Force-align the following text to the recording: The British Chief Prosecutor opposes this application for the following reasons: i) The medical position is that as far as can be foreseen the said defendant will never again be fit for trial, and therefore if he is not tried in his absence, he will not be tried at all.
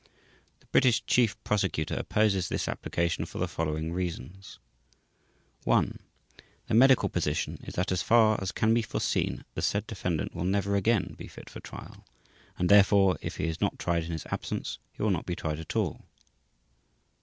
The 0.61 0.65
British 0.65 1.05
Chief 1.05 1.37
Prosecutor 1.43 1.93
opposes 1.95 2.49
this 2.49 2.67
application 2.67 3.23
for 3.27 3.37
the 3.37 3.47
following 3.47 3.93
reasons: 3.93 4.57
i) 5.67 5.89
The 6.65 6.73
medical 6.73 7.07
position 7.07 7.59
is 7.65 7.75
that 7.75 7.91
as 7.91 8.01
far 8.01 8.41
as 8.41 8.51
can 8.51 8.73
be 8.73 8.81
foreseen 8.81 9.45
the 9.53 9.61
said 9.61 9.85
defendant 9.85 10.33
will 10.33 10.43
never 10.43 10.75
again 10.75 11.13
be 11.19 11.27
fit 11.27 11.51
for 11.51 11.59
trial, 11.59 12.03
and 12.57 12.67
therefore 12.67 13.19
if 13.21 13.37
he 13.37 13.45
is 13.45 13.61
not 13.61 13.77
tried 13.77 14.05
in 14.05 14.11
his 14.11 14.25
absence, 14.31 14.79
he 14.91 15.03
will 15.03 15.11
not 15.11 15.27
be 15.27 15.35
tried 15.35 15.59
at 15.59 15.75
all. 15.75 16.03